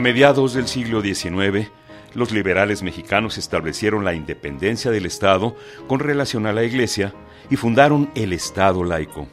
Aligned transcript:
A 0.00 0.02
mediados 0.02 0.54
del 0.54 0.66
siglo 0.66 1.02
XIX, 1.02 1.68
los 2.14 2.32
liberales 2.32 2.82
mexicanos 2.82 3.36
establecieron 3.36 4.02
la 4.02 4.14
independencia 4.14 4.90
del 4.90 5.04
Estado 5.04 5.54
con 5.88 6.00
relación 6.00 6.46
a 6.46 6.54
la 6.54 6.64
Iglesia 6.64 7.12
y 7.50 7.56
fundaron 7.56 8.10
el 8.14 8.32
Estado 8.32 8.82
laico. 8.82 9.28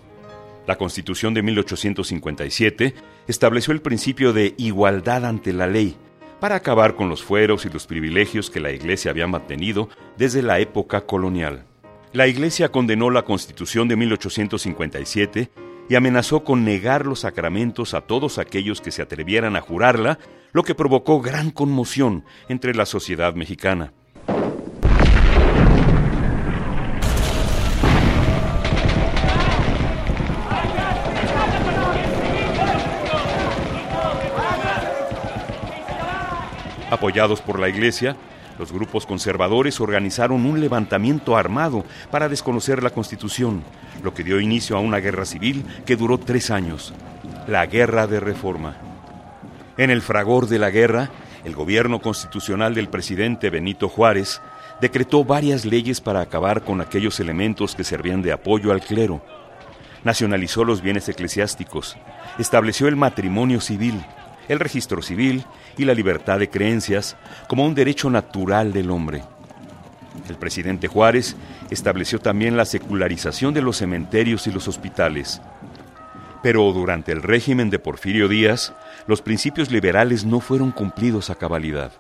La 0.68 0.78
Constitución 0.78 1.34
de 1.34 1.42
1857 1.42 2.96
estableció 3.30 3.72
el 3.72 3.82
principio 3.82 4.34
de 4.34 4.56
igualdad 4.58 5.24
ante 5.26 5.54
la 5.54 5.68
ley 5.68 5.96
para 6.42 6.56
acabar 6.56 6.98
con 6.98 7.08
los 7.08 7.24
fueros 7.24 7.66
y 7.66 7.70
los 7.70 7.88
privilegios 7.88 8.50
que 8.50 8.60
la 8.60 8.74
Iglesia 8.74 9.12
había 9.12 9.26
mantenido 9.26 9.88
desde 10.18 10.42
la 10.42 10.60
época 10.60 11.06
colonial. 11.06 11.64
La 12.12 12.28
Iglesia 12.28 12.74
condenó 12.74 13.10
la 13.10 13.24
Constitución 13.24 13.88
de 13.88 13.96
1857 13.96 15.50
y 15.88 15.96
amenazó 15.96 16.44
con 16.44 16.66
negar 16.66 17.06
los 17.06 17.22
sacramentos 17.22 17.94
a 17.94 18.02
todos 18.02 18.38
aquellos 18.38 18.82
que 18.82 18.92
se 18.92 19.02
atrevieran 19.02 19.56
a 19.56 19.62
jurarla, 19.62 20.20
lo 20.54 20.64
que 20.64 20.76
provocó 20.76 21.22
gran 21.22 21.52
conmoción 21.52 22.24
entre 22.50 22.74
la 22.74 22.86
sociedad 22.86 23.34
mexicana. 23.36 23.94
Apoyados 36.90 37.42
por 37.42 37.60
la 37.60 37.68
Iglesia, 37.68 38.16
los 38.58 38.72
grupos 38.72 39.06
conservadores 39.06 39.80
organizaron 39.82 40.46
un 40.46 40.62
levantamiento 40.62 41.36
armado 41.36 41.84
para 42.10 42.30
desconocer 42.30 42.82
la 42.82 42.90
Constitución, 42.90 43.62
lo 44.04 44.14
que 44.14 44.24
dio 44.24 44.40
inicio 44.40 44.78
a 44.78 44.80
una 44.80 44.98
guerra 45.00 45.26
civil 45.26 45.66
que 45.86 45.98
duró 45.98 46.18
tres 46.18 46.50
años, 46.50 46.94
la 47.48 47.66
Guerra 47.66 48.08
de 48.08 48.20
Reforma. 48.20 48.97
En 49.78 49.92
el 49.92 50.02
fragor 50.02 50.48
de 50.48 50.58
la 50.58 50.72
guerra, 50.72 51.12
el 51.44 51.54
gobierno 51.54 52.02
constitucional 52.02 52.74
del 52.74 52.90
presidente 52.90 53.52
Benito 53.52 53.90
Juárez 53.90 54.42
decretó 54.82 55.24
varias 55.24 55.66
leyes 55.66 56.02
para 56.02 56.22
acabar 56.22 56.64
con 56.64 56.82
aquellos 56.82 57.20
elementos 57.20 57.76
que 57.76 57.84
servían 57.84 58.24
de 58.24 58.32
apoyo 58.32 58.72
al 58.72 58.82
clero. 58.82 59.22
Nacionalizó 60.04 60.64
los 60.64 60.82
bienes 60.82 61.08
eclesiásticos, 61.10 61.96
estableció 62.40 62.88
el 62.88 62.96
matrimonio 62.96 63.62
civil, 63.62 64.04
el 64.48 64.60
registro 64.60 65.04
civil 65.04 65.46
y 65.78 65.86
la 65.86 65.94
libertad 65.94 66.40
de 66.40 66.50
creencias 66.50 67.16
como 67.48 67.64
un 67.64 67.76
derecho 67.76 68.10
natural 68.10 68.74
del 68.74 68.90
hombre. 68.90 69.22
El 70.28 70.38
presidente 70.38 70.88
Juárez 70.88 71.36
estableció 71.70 72.20
también 72.20 72.58
la 72.58 72.66
secularización 72.66 73.54
de 73.54 73.62
los 73.62 73.78
cementerios 73.78 74.48
y 74.48 74.52
los 74.52 74.68
hospitales. 74.68 75.40
Pero 76.42 76.72
durante 76.72 77.12
el 77.12 77.24
régimen 77.24 77.70
de 77.70 77.80
Porfirio 77.80 78.28
Díaz, 78.28 78.74
los 79.08 79.22
principios 79.22 79.72
liberales 79.72 80.26
no 80.26 80.40
fueron 80.40 80.72
cumplidos 80.72 81.30
a 81.30 81.36
cabalidad. 81.36 81.92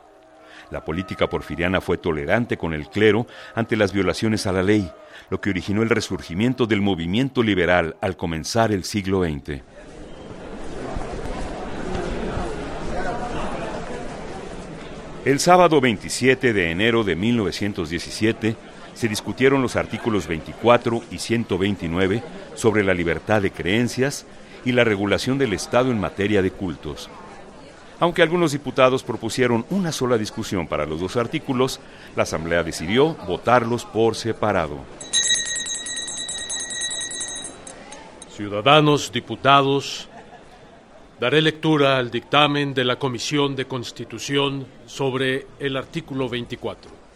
La 0.69 0.83
política 0.83 1.27
porfiriana 1.27 1.81
fue 1.81 1.97
tolerante 1.97 2.57
con 2.57 2.73
el 2.73 2.89
clero 2.89 3.25
ante 3.55 3.77
las 3.77 3.93
violaciones 3.93 4.45
a 4.47 4.51
la 4.51 4.63
ley, 4.63 4.91
lo 5.29 5.39
que 5.39 5.49
originó 5.49 5.81
el 5.81 5.89
resurgimiento 5.89 6.65
del 6.65 6.81
movimiento 6.81 7.41
liberal 7.41 7.95
al 8.01 8.17
comenzar 8.17 8.71
el 8.71 8.83
siglo 8.83 9.23
XX. 9.23 9.61
El 15.25 15.39
sábado 15.39 15.81
27 15.81 16.53
de 16.53 16.71
enero 16.71 17.03
de 17.03 17.15
1917 17.17 18.55
se 18.97 19.07
discutieron 19.07 19.61
los 19.61 19.75
artículos 19.75 20.27
24 20.27 21.03
y 21.11 21.19
129 21.19 22.23
sobre 22.55 22.83
la 22.83 22.95
libertad 22.95 23.43
de 23.43 23.51
creencias 23.51 24.25
y 24.65 24.71
la 24.71 24.83
regulación 24.83 25.37
del 25.37 25.53
Estado 25.53 25.91
en 25.91 25.99
materia 25.99 26.41
de 26.41 26.49
cultos. 26.49 27.07
Aunque 27.99 28.23
algunos 28.23 28.53
diputados 28.53 29.03
propusieron 29.03 29.67
una 29.69 29.91
sola 29.91 30.17
discusión 30.17 30.67
para 30.67 30.87
los 30.87 30.99
dos 30.99 31.15
artículos, 31.15 31.79
la 32.15 32.23
Asamblea 32.23 32.63
decidió 32.63 33.13
votarlos 33.27 33.85
por 33.85 34.15
separado. 34.15 34.79
Ciudadanos, 38.31 39.11
diputados, 39.11 40.09
Daré 41.19 41.41
lectura 41.41 41.97
al 41.97 42.11
dictamen 42.11 42.75
de 42.75 42.85
la 42.85 42.99
Comisión 42.99 43.55
de 43.55 43.65
Constitución 43.65 44.67
sobre 44.85 45.47
el 45.59 45.75
artículo 45.75 46.29
24. 46.29 47.06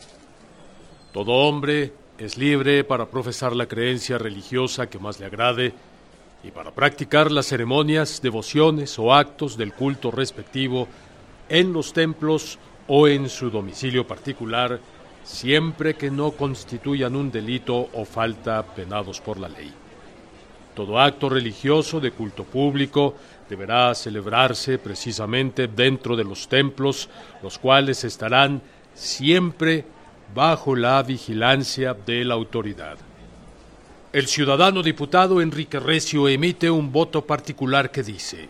Todo 1.13 1.33
hombre 1.33 1.91
es 2.17 2.37
libre 2.37 2.85
para 2.85 3.07
profesar 3.07 3.53
la 3.53 3.65
creencia 3.65 4.17
religiosa 4.17 4.87
que 4.87 4.97
más 4.97 5.19
le 5.19 5.25
agrade 5.25 5.73
y 6.41 6.51
para 6.51 6.71
practicar 6.71 7.31
las 7.31 7.47
ceremonias, 7.47 8.21
devociones 8.21 8.97
o 8.97 9.13
actos 9.13 9.57
del 9.57 9.73
culto 9.73 10.09
respectivo 10.09 10.87
en 11.49 11.73
los 11.73 11.91
templos 11.91 12.59
o 12.87 13.09
en 13.09 13.27
su 13.27 13.49
domicilio 13.49 14.07
particular, 14.07 14.79
siempre 15.23 15.95
que 15.95 16.09
no 16.09 16.31
constituyan 16.31 17.17
un 17.17 17.29
delito 17.29 17.89
o 17.93 18.05
falta 18.05 18.63
penados 18.63 19.19
por 19.19 19.37
la 19.37 19.49
ley. 19.49 19.73
Todo 20.73 20.97
acto 20.97 21.27
religioso 21.27 21.99
de 21.99 22.11
culto 22.11 22.45
público 22.45 23.15
deberá 23.49 23.93
celebrarse 23.95 24.77
precisamente 24.77 25.67
dentro 25.67 26.15
de 26.15 26.23
los 26.23 26.47
templos, 26.47 27.09
los 27.43 27.59
cuales 27.59 28.05
estarán 28.05 28.61
siempre 28.93 29.83
bajo 30.33 30.75
la 30.75 31.01
vigilancia 31.03 31.93
de 31.93 32.25
la 32.25 32.33
autoridad. 32.33 32.97
El 34.13 34.27
ciudadano 34.27 34.83
diputado 34.83 35.41
Enrique 35.41 35.79
Recio 35.79 36.27
emite 36.27 36.69
un 36.69 36.91
voto 36.91 37.25
particular 37.25 37.91
que 37.91 38.03
dice, 38.03 38.49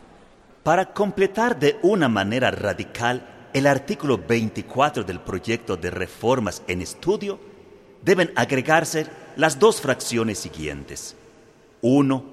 Para 0.63 0.94
completar 0.94 1.60
de 1.60 1.78
una 1.83 2.10
manera 2.10 2.51
radical 2.51 3.50
el 3.54 3.68
artículo 3.68 4.18
24 4.18 5.04
del 5.04 5.19
proyecto 5.19 5.78
de 5.78 5.92
reformas 5.92 6.63
en 6.68 6.81
estudio, 6.81 7.39
deben 8.01 8.31
agregarse 8.36 9.07
las 9.36 9.60
dos 9.60 9.81
fracciones 9.81 10.39
siguientes. 10.39 11.16
Uno, 11.81 12.24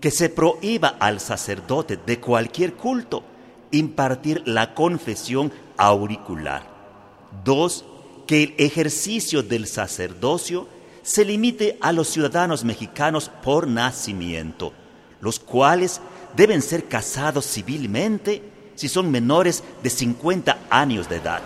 que 0.00 0.10
se 0.10 0.30
prohíba 0.30 0.96
al 0.98 1.20
sacerdote 1.20 1.98
de 1.98 2.18
cualquier 2.20 2.74
culto 2.74 3.22
impartir 3.70 4.42
la 4.46 4.74
confesión 4.74 5.52
auricular. 5.76 6.62
Dos, 7.44 7.84
que 8.30 8.44
el 8.44 8.54
ejercicio 8.58 9.42
del 9.42 9.66
sacerdocio 9.66 10.68
se 11.02 11.24
limite 11.24 11.76
a 11.80 11.90
los 11.90 12.06
ciudadanos 12.06 12.62
mexicanos 12.62 13.28
por 13.42 13.66
nacimiento, 13.66 14.72
los 15.20 15.40
cuales 15.40 16.00
deben 16.36 16.62
ser 16.62 16.84
casados 16.84 17.44
civilmente 17.44 18.40
si 18.76 18.88
son 18.88 19.10
menores 19.10 19.64
de 19.82 19.90
50 19.90 20.58
años 20.70 21.08
de 21.08 21.16
edad. 21.16 21.42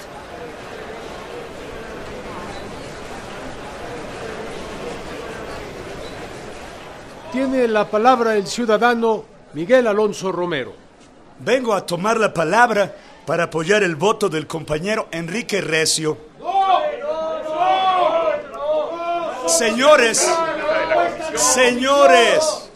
Tiene 7.33 7.67
la 7.67 7.91
palabra 7.91 8.37
el 8.37 8.47
ciudadano 8.47 9.25
Miguel 9.55 9.87
Alonso 9.87 10.31
Romero. 10.31 10.75
Vengo 11.39 11.73
a 11.73 11.87
tomar 11.87 12.21
la 12.21 12.35
palabra 12.35 12.95
para 13.25 13.45
apoyar 13.45 13.83
el 13.83 13.97
voto 13.97 14.29
del 14.29 14.47
compañero 14.47 15.09
Enrique 15.13 15.63
Recio. 15.63 16.34
Señores, 19.47 20.27
señores, 21.37 22.71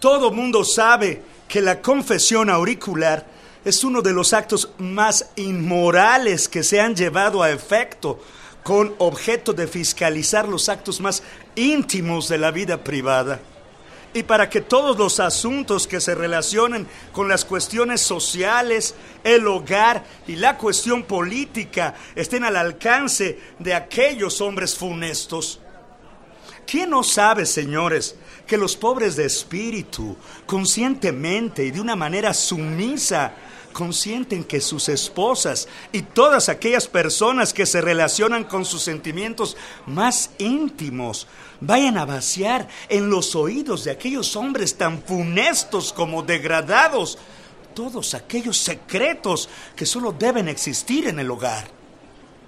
todo 0.00 0.32
mundo 0.32 0.64
sabe 0.64 1.22
que 1.48 1.60
la 1.60 1.80
confesión 1.80 2.50
auricular 2.50 3.26
es 3.64 3.84
uno 3.84 4.02
de 4.02 4.12
los 4.12 4.32
actos 4.32 4.70
más 4.78 5.30
inmorales 5.36 6.48
que 6.48 6.64
se 6.64 6.80
han 6.80 6.96
llevado 6.96 7.42
a 7.42 7.50
efecto 7.50 8.20
con 8.64 8.94
objeto 8.98 9.52
de 9.52 9.66
fiscalizar 9.66 10.48
los 10.48 10.68
actos 10.68 11.00
más 11.00 11.22
íntimos 11.54 12.28
de 12.28 12.38
la 12.38 12.50
vida 12.50 12.82
privada. 12.82 13.40
Y 14.14 14.24
para 14.24 14.50
que 14.50 14.60
todos 14.60 14.98
los 14.98 15.20
asuntos 15.20 15.86
que 15.86 16.00
se 16.00 16.14
relacionen 16.14 16.86
con 17.12 17.28
las 17.28 17.44
cuestiones 17.44 18.02
sociales, 18.02 18.94
el 19.24 19.46
hogar 19.46 20.04
y 20.26 20.36
la 20.36 20.58
cuestión 20.58 21.04
política 21.04 21.94
estén 22.14 22.44
al 22.44 22.56
alcance 22.56 23.38
de 23.58 23.72
aquellos 23.72 24.40
hombres 24.42 24.76
funestos. 24.76 25.61
¿Quién 26.66 26.90
no 26.90 27.02
sabe, 27.02 27.46
señores, 27.46 28.14
que 28.46 28.56
los 28.56 28.76
pobres 28.76 29.16
de 29.16 29.26
espíritu, 29.26 30.16
conscientemente 30.46 31.64
y 31.64 31.70
de 31.70 31.80
una 31.80 31.96
manera 31.96 32.34
sumisa, 32.34 33.34
consienten 33.72 34.44
que 34.44 34.60
sus 34.60 34.88
esposas 34.88 35.66
y 35.92 36.02
todas 36.02 36.48
aquellas 36.48 36.86
personas 36.86 37.52
que 37.52 37.66
se 37.66 37.80
relacionan 37.80 38.44
con 38.44 38.64
sus 38.64 38.82
sentimientos 38.82 39.56
más 39.86 40.30
íntimos 40.38 41.26
vayan 41.60 41.96
a 41.96 42.04
vaciar 42.04 42.68
en 42.88 43.08
los 43.08 43.34
oídos 43.34 43.84
de 43.84 43.90
aquellos 43.92 44.36
hombres 44.36 44.76
tan 44.76 45.02
funestos 45.02 45.92
como 45.92 46.22
degradados 46.22 47.18
todos 47.74 48.14
aquellos 48.14 48.58
secretos 48.58 49.48
que 49.74 49.86
solo 49.86 50.12
deben 50.12 50.48
existir 50.48 51.08
en 51.08 51.18
el 51.18 51.30
hogar. 51.30 51.68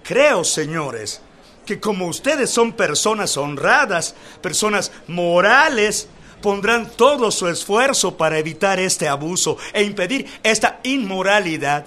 Creo, 0.02 0.44
señores, 0.44 1.22
que 1.64 1.80
como 1.80 2.06
ustedes 2.06 2.50
son 2.50 2.72
personas 2.72 3.36
honradas, 3.36 4.14
personas 4.40 4.92
morales, 5.06 6.08
pondrán 6.40 6.90
todo 6.90 7.30
su 7.30 7.48
esfuerzo 7.48 8.16
para 8.16 8.38
evitar 8.38 8.78
este 8.78 9.08
abuso 9.08 9.56
e 9.72 9.82
impedir 9.82 10.26
esta 10.42 10.80
inmoralidad. 10.82 11.86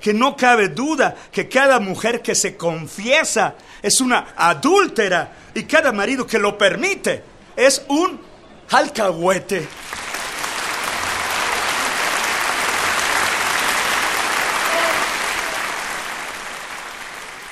Que 0.00 0.14
no 0.14 0.36
cabe 0.36 0.68
duda 0.68 1.14
que 1.30 1.48
cada 1.48 1.80
mujer 1.80 2.22
que 2.22 2.34
se 2.34 2.56
confiesa 2.56 3.56
es 3.82 4.00
una 4.00 4.28
adúltera 4.36 5.32
y 5.54 5.64
cada 5.64 5.92
marido 5.92 6.26
que 6.26 6.38
lo 6.38 6.56
permite 6.56 7.22
es 7.56 7.82
un 7.88 8.20
alcahuete. 8.70 9.66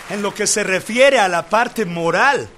En 0.09 0.23
lo 0.23 0.33
que 0.33 0.47
se 0.47 0.63
refiere 0.63 1.19
a 1.19 1.29
la 1.29 1.49
parte 1.49 1.85
moral, 1.85 2.49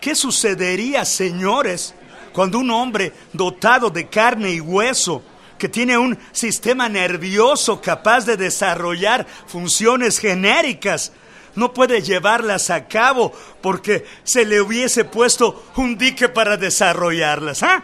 ¿qué 0.00 0.14
sucedería, 0.14 1.04
señores, 1.04 1.94
cuando 2.32 2.58
un 2.58 2.70
hombre 2.70 3.12
dotado 3.32 3.90
de 3.90 4.06
carne 4.08 4.52
y 4.52 4.60
hueso, 4.60 5.22
que 5.58 5.68
tiene 5.68 5.98
un 5.98 6.16
sistema 6.30 6.88
nervioso 6.88 7.80
capaz 7.80 8.24
de 8.24 8.36
desarrollar 8.36 9.26
funciones 9.46 10.18
genéricas, 10.20 11.12
no 11.56 11.74
puede 11.74 12.00
llevarlas 12.00 12.70
a 12.70 12.86
cabo 12.86 13.32
porque 13.60 14.06
se 14.22 14.44
le 14.44 14.60
hubiese 14.60 15.04
puesto 15.04 15.64
un 15.74 15.98
dique 15.98 16.28
para 16.28 16.56
desarrollarlas. 16.56 17.64
¿Ah? 17.64 17.82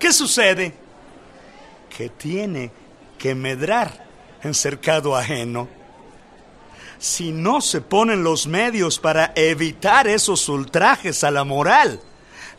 ¿Qué 0.00 0.12
sucede? 0.12 0.74
Que 1.96 2.08
tiene 2.08 2.72
que 3.16 3.36
medrar 3.36 4.04
en 4.42 4.52
cercado 4.52 5.14
ajeno. 5.14 5.68
Si 6.98 7.32
no 7.32 7.60
se 7.60 7.80
ponen 7.80 8.24
los 8.24 8.46
medios 8.46 8.98
para 8.98 9.32
evitar 9.34 10.06
esos 10.06 10.48
ultrajes 10.48 11.24
a 11.24 11.30
la 11.30 11.44
moral, 11.44 12.00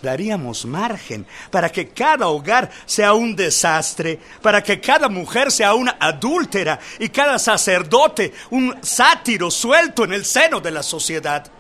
daríamos 0.02 0.66
margen 0.66 1.26
para 1.50 1.70
que 1.72 1.90
cada 1.90 2.28
hogar 2.28 2.70
sea 2.86 3.14
un 3.14 3.36
desastre, 3.36 4.20
para 4.42 4.62
que 4.62 4.80
cada 4.80 5.10
mujer 5.10 5.52
sea 5.52 5.74
una 5.74 5.98
adúltera 6.00 6.80
y 7.00 7.10
cada 7.10 7.40
sacerdote 7.40 8.34
un 8.52 8.76
sátiro 8.82 9.50
suelto 9.50 10.04
en 10.04 10.14
el 10.14 10.26
seno 10.26 10.60
de 10.60 10.72
la 10.72 10.84
sociedad. 10.84 11.52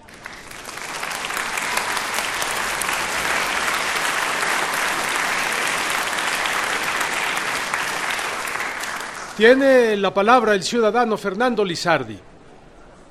Tiene 9.35 9.95
la 9.97 10.11
palabra 10.11 10.55
el 10.55 10.63
ciudadano 10.63 11.15
Fernando 11.15 11.63
Lizardi. 11.63 12.19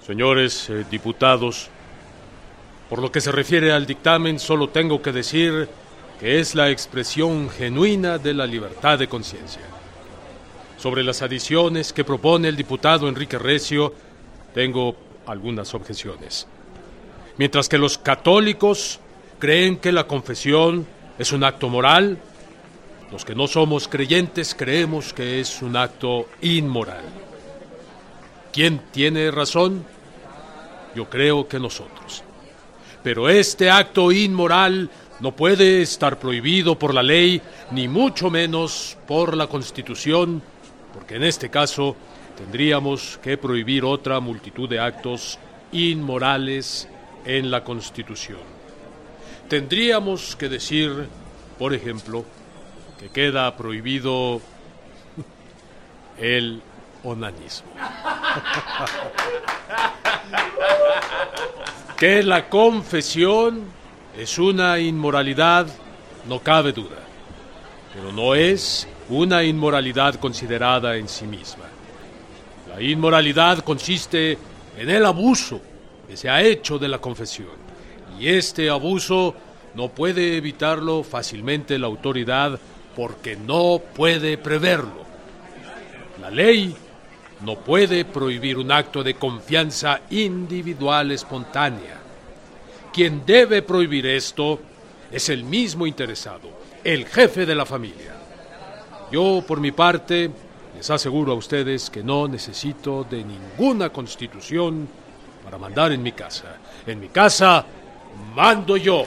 Señores 0.07 0.71
eh, 0.71 0.85
diputados, 0.89 1.69
por 2.89 3.01
lo 3.01 3.11
que 3.11 3.21
se 3.21 3.33
refiere 3.33 3.73
al 3.73 3.87
dictamen, 3.87 4.39
solo 4.39 4.69
tengo 4.69 5.03
que 5.03 5.11
decir 5.11 5.69
que 6.21 6.39
es 6.39 6.55
la 6.55 6.71
expresión 6.71 7.51
genuina 7.51 8.17
de 8.17 8.33
la 8.33 8.47
libertad 8.47 9.01
de 9.01 9.09
conciencia. 9.09 9.63
Sobre 10.79 11.03
las 11.03 11.23
adiciones 11.23 11.93
que 11.93 12.05
propone 12.05 12.47
el 12.47 12.55
diputado 12.55 13.09
Enrique 13.09 13.37
Recio, 13.37 13.93
tengo 14.55 14.95
algunas 15.27 15.75
objeciones. 15.75 16.47
Mientras 17.37 17.69
que 17.69 17.77
los 17.77 17.99
católicos 17.99 19.01
creen 19.41 19.77
que 19.77 19.91
la 19.91 20.07
confesión 20.07 20.87
es 21.19 21.33
un 21.33 21.43
acto 21.43 21.69
moral, 21.69 22.17
los 23.11 23.25
que 23.25 23.35
no 23.35 23.49
somos 23.49 23.89
creyentes 23.89 24.55
creemos 24.55 25.13
que 25.13 25.41
es 25.41 25.63
un 25.63 25.77
acto 25.77 26.29
inmoral. 26.43 27.03
¿Quién 28.53 28.81
tiene 28.93 29.33
razón? 29.33 29.96
Yo 30.97 31.11
creo 31.11 31.47
que 31.47 31.61
nosotros. 31.61 32.25
Pero 33.03 33.29
este 33.29 33.71
acto 33.71 34.11
inmoral 34.11 34.89
no 35.21 35.37
puede 35.37 35.83
estar 35.83 36.19
prohibido 36.19 36.79
por 36.79 36.95
la 36.95 37.03
ley, 37.03 37.43
ni 37.71 37.87
mucho 37.87 38.31
menos 38.31 38.97
por 39.07 39.37
la 39.37 39.47
Constitución, 39.47 40.43
porque 40.95 41.17
en 41.17 41.25
este 41.25 41.51
caso 41.51 41.95
tendríamos 42.39 43.21
que 43.23 43.37
prohibir 43.37 43.85
otra 43.85 44.21
multitud 44.21 44.71
de 44.71 44.81
actos 44.81 45.39
inmorales 45.71 46.89
en 47.27 47.51
la 47.51 47.63
Constitución. 47.63 48.41
Tendríamos 49.51 50.35
que 50.35 50.49
decir, 50.49 51.09
por 51.59 51.75
ejemplo, 51.75 52.25
que 52.99 53.11
queda 53.11 53.55
prohibido 53.55 54.41
el 56.19 56.63
onanismo. 57.05 57.69
Que 61.97 62.23
la 62.23 62.51
confesión 62.51 63.65
es 64.19 64.39
una 64.39 64.79
inmoralidad, 64.79 65.67
no 66.29 66.41
cabe 66.41 66.73
duda, 66.73 66.99
pero 67.95 68.13
no 68.13 68.35
es 68.35 68.87
una 69.09 69.43
inmoralidad 69.43 70.17
considerada 70.17 70.97
en 70.97 71.09
sí 71.09 71.27
misma. 71.27 71.65
La 72.69 72.83
inmoralidad 72.83 73.61
consiste 73.61 74.37
en 74.77 74.91
el 74.91 75.07
abuso 75.07 75.59
que 76.07 76.19
se 76.19 76.29
ha 76.29 76.43
hecho 76.43 76.79
de 76.79 76.89
la 76.89 76.99
confesión, 76.99 77.57
y 78.21 78.29
este 78.29 78.69
abuso 78.69 79.35
no 79.75 79.89
puede 79.89 80.37
evitarlo 80.37 81.03
fácilmente 81.03 81.79
la 81.79 81.87
autoridad 81.87 82.59
porque 82.95 83.37
no 83.37 83.81
puede 83.95 84.37
preverlo. 84.37 85.07
La 86.21 86.31
ley 86.31 86.77
no 87.41 87.57
puede 87.57 88.05
prohibir 88.05 88.59
un 88.59 88.73
acto 88.73 89.03
de 89.03 89.15
confianza 89.15 90.01
individual 90.11 91.11
espontánea. 91.11 91.99
Quien 92.93 93.27
debe 93.27 93.63
prohibir 93.63 94.07
esto 94.07 94.59
es 95.11 95.29
el 95.29 95.45
mismo 95.45 95.87
interesado, 95.87 96.49
el 96.83 97.07
jefe 97.07 97.45
de 97.45 97.55
la 97.55 97.67
familia. 97.67 98.15
Yo, 99.13 99.45
por 99.47 99.61
mi 99.61 99.71
parte, 99.71 100.31
les 100.77 100.91
aseguro 100.91 101.33
a 101.33 101.37
ustedes 101.37 101.91
que 101.91 102.03
no 102.03 102.27
necesito 102.27 103.05
de 103.05 103.23
ninguna 103.23 103.91
constitución 103.91 104.89
para 105.45 105.59
mandar 105.59 105.93
en 105.93 106.03
mi 106.03 106.13
casa. 106.13 106.57
En 106.87 107.01
mi 107.01 107.09
casa 107.09 107.65
mando 108.35 108.77
yo. 108.77 109.07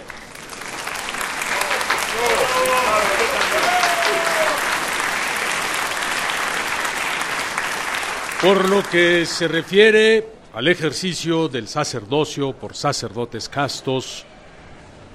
Por 8.42 8.70
lo 8.70 8.82
que 8.84 9.26
se 9.26 9.48
refiere 9.48 10.28
al 10.54 10.68
ejercicio 10.68 11.50
del 11.50 11.68
sacerdocio 11.68 12.54
por 12.54 12.76
sacerdotes 12.76 13.50
castos 13.50 14.26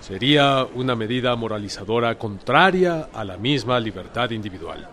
sería 0.01 0.67
una 0.75 0.95
medida 0.95 1.35
moralizadora 1.35 2.19
contraria 2.19 3.09
a 3.13 3.25
la 3.25 3.37
misma 3.37 3.81
libertad 3.81 4.31
individual. 4.31 4.89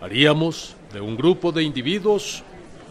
Haríamos 0.00 0.76
de 0.92 1.00
un 1.00 1.16
grupo 1.16 1.50
de 1.50 1.64
individuos 1.64 2.44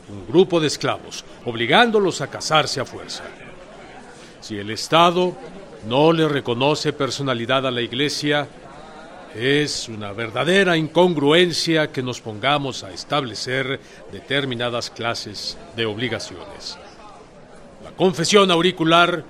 un 0.09 0.25
grupo 0.27 0.59
de 0.59 0.67
esclavos, 0.67 1.25
obligándolos 1.45 2.21
a 2.21 2.27
casarse 2.27 2.79
a 2.79 2.85
fuerza. 2.85 3.23
Si 4.39 4.57
el 4.57 4.71
Estado 4.71 5.35
no 5.87 6.13
le 6.13 6.27
reconoce 6.27 6.93
personalidad 6.93 7.67
a 7.67 7.71
la 7.71 7.81
Iglesia, 7.81 8.47
es 9.35 9.89
una 9.89 10.11
verdadera 10.13 10.77
incongruencia 10.77 11.91
que 11.91 12.01
nos 12.01 12.21
pongamos 12.21 12.83
a 12.83 12.91
establecer 12.91 13.79
determinadas 14.11 14.89
clases 14.89 15.57
de 15.75 15.85
obligaciones. 15.85 16.77
La 17.83 17.91
confesión 17.91 18.51
auricular 18.51 19.23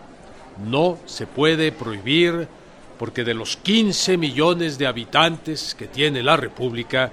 no 0.66 0.98
se 1.06 1.27
puede 1.27 1.72
prohibir 1.72 2.48
porque 2.98 3.24
de 3.24 3.34
los 3.34 3.58
15 3.58 4.18
millones 4.18 4.77
de 4.77 4.88
habitantes 4.88 5.75
que 5.75 5.88
tiene 5.88 6.24
la 6.24 6.38
República, 6.38 7.12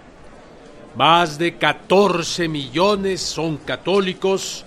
más 0.96 1.38
de 1.38 1.56
14 1.56 2.48
millones 2.48 3.20
son 3.20 3.58
católicos 3.58 4.64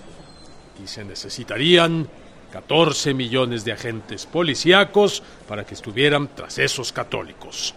y 0.82 0.86
se 0.86 1.04
necesitarían 1.04 2.08
14 2.52 3.14
millones 3.14 3.64
de 3.64 3.72
agentes 3.72 4.26
policíacos 4.26 5.22
para 5.48 5.64
que 5.64 5.74
estuvieran 5.74 6.28
tras 6.34 6.58
esos 6.58 6.92
católicos. 6.92 7.74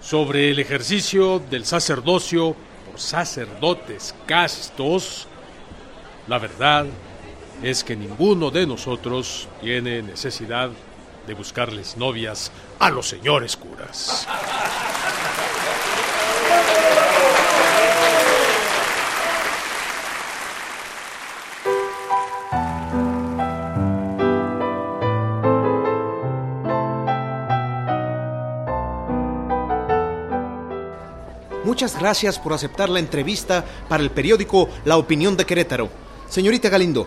Sobre 0.00 0.50
el 0.50 0.58
ejercicio 0.58 1.38
del 1.38 1.64
sacerdocio 1.64 2.54
por 2.88 3.00
sacerdotes 3.00 4.14
castos, 4.26 5.26
la 6.26 6.38
verdad 6.38 6.86
es 7.62 7.82
que 7.82 7.96
ninguno 7.96 8.50
de 8.50 8.66
nosotros 8.66 9.48
tiene 9.60 10.02
necesidad 10.02 10.70
de 11.26 11.34
buscarles 11.34 11.96
novias 11.96 12.52
a 12.78 12.90
los 12.90 13.08
señores 13.08 13.56
curas. 13.56 14.26
Muchas 31.78 31.96
gracias 31.96 32.40
por 32.40 32.52
aceptar 32.52 32.88
la 32.88 32.98
entrevista 32.98 33.64
para 33.88 34.02
el 34.02 34.10
periódico 34.10 34.68
La 34.84 34.96
Opinión 34.96 35.36
de 35.36 35.46
Querétaro. 35.46 35.88
Señorita 36.28 36.68
Galindo, 36.68 37.06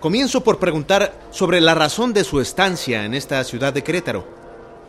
comienzo 0.00 0.42
por 0.42 0.58
preguntar 0.58 1.14
sobre 1.30 1.60
la 1.60 1.76
razón 1.76 2.12
de 2.12 2.24
su 2.24 2.40
estancia 2.40 3.04
en 3.04 3.14
esta 3.14 3.44
ciudad 3.44 3.72
de 3.72 3.84
Querétaro. 3.84 4.26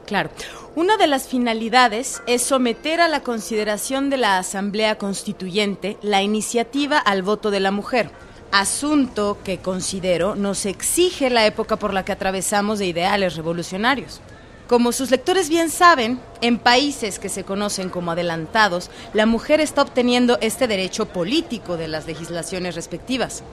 Claro. 0.07 0.31
Una 0.73 0.97
de 0.97 1.05
las 1.05 1.27
finalidades 1.27 2.23
es 2.25 2.41
someter 2.41 3.01
a 3.01 3.07
la 3.07 3.21
consideración 3.21 4.09
de 4.09 4.17
la 4.17 4.39
Asamblea 4.39 4.97
Constituyente 4.97 5.99
la 6.01 6.23
iniciativa 6.23 6.97
al 6.97 7.21
voto 7.21 7.51
de 7.51 7.59
la 7.59 7.69
mujer, 7.69 8.09
asunto 8.51 9.37
que 9.43 9.59
considero 9.59 10.33
nos 10.33 10.65
exige 10.65 11.29
la 11.29 11.45
época 11.45 11.75
por 11.75 11.93
la 11.93 12.03
que 12.03 12.13
atravesamos 12.13 12.79
de 12.79 12.87
ideales 12.87 13.35
revolucionarios. 13.35 14.21
Como 14.67 14.93
sus 14.93 15.11
lectores 15.11 15.49
bien 15.49 15.69
saben, 15.69 16.19
en 16.41 16.57
países 16.57 17.19
que 17.19 17.29
se 17.29 17.43
conocen 17.43 17.89
como 17.89 18.11
adelantados, 18.11 18.89
la 19.13 19.25
mujer 19.25 19.59
está 19.59 19.81
obteniendo 19.81 20.37
este 20.39 20.67
derecho 20.67 21.07
político 21.07 21.75
de 21.75 21.89
las 21.89 22.07
legislaciones 22.07 22.75
respectivas. 22.75 23.43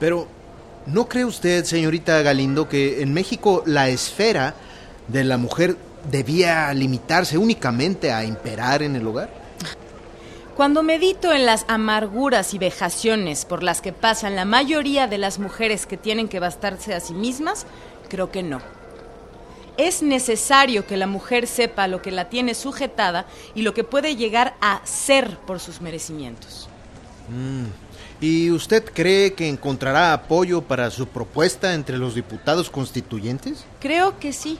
Pero, 0.00 0.26
¿no 0.86 1.08
cree 1.08 1.26
usted, 1.26 1.64
señorita 1.64 2.22
Galindo, 2.22 2.68
que 2.68 3.02
en 3.02 3.12
México 3.12 3.62
la 3.66 3.88
esfera 3.88 4.54
de 5.08 5.24
la 5.24 5.36
mujer 5.36 5.76
debía 6.10 6.72
limitarse 6.72 7.36
únicamente 7.36 8.10
a 8.10 8.24
imperar 8.24 8.82
en 8.82 8.96
el 8.96 9.06
hogar? 9.06 9.28
Cuando 10.56 10.82
medito 10.82 11.32
en 11.32 11.46
las 11.46 11.64
amarguras 11.68 12.54
y 12.54 12.58
vejaciones 12.58 13.44
por 13.44 13.62
las 13.62 13.80
que 13.80 13.92
pasan 13.92 14.36
la 14.36 14.44
mayoría 14.44 15.06
de 15.06 15.18
las 15.18 15.38
mujeres 15.38 15.84
que 15.84 15.96
tienen 15.96 16.28
que 16.28 16.40
bastarse 16.40 16.94
a 16.94 17.00
sí 17.00 17.12
mismas, 17.12 17.66
creo 18.08 18.30
que 18.30 18.42
no. 18.42 18.60
Es 19.76 20.02
necesario 20.02 20.86
que 20.86 20.96
la 20.96 21.06
mujer 21.06 21.46
sepa 21.46 21.88
lo 21.88 22.00
que 22.00 22.12
la 22.12 22.28
tiene 22.28 22.54
sujetada 22.54 23.26
y 23.54 23.62
lo 23.62 23.74
que 23.74 23.84
puede 23.84 24.16
llegar 24.16 24.54
a 24.60 24.80
ser 24.84 25.38
por 25.46 25.60
sus 25.60 25.80
merecimientos. 25.80 26.68
Mm. 27.28 27.66
¿Y 28.20 28.50
usted 28.50 28.84
cree 28.84 29.34
que 29.34 29.48
encontrará 29.48 30.12
apoyo 30.12 30.62
para 30.62 30.90
su 30.90 31.08
propuesta 31.08 31.74
entre 31.74 31.98
los 31.98 32.14
diputados 32.14 32.70
constituyentes? 32.70 33.64
Creo 33.80 34.18
que 34.18 34.32
sí. 34.32 34.58